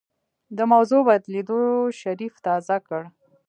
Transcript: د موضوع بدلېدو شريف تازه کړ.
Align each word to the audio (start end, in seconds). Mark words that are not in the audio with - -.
د 0.57 0.59
موضوع 0.71 1.01
بدلېدو 1.09 1.59
شريف 1.99 2.33
تازه 2.45 2.77
کړ. 2.87 3.01